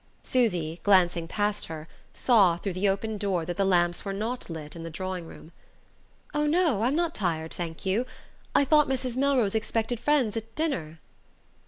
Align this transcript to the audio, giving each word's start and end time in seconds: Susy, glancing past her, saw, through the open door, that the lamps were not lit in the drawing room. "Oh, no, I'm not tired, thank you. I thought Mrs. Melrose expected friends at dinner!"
Susy, 0.23 0.79
glancing 0.81 1.27
past 1.27 1.67
her, 1.67 1.87
saw, 2.11 2.57
through 2.57 2.73
the 2.73 2.89
open 2.89 3.19
door, 3.19 3.45
that 3.45 3.55
the 3.55 3.63
lamps 3.63 4.03
were 4.03 4.13
not 4.13 4.49
lit 4.49 4.75
in 4.75 4.81
the 4.81 4.89
drawing 4.89 5.27
room. 5.27 5.51
"Oh, 6.33 6.47
no, 6.47 6.81
I'm 6.81 6.95
not 6.95 7.13
tired, 7.13 7.53
thank 7.53 7.85
you. 7.85 8.07
I 8.55 8.65
thought 8.65 8.89
Mrs. 8.89 9.15
Melrose 9.15 9.53
expected 9.53 9.99
friends 9.99 10.35
at 10.35 10.55
dinner!" 10.55 10.99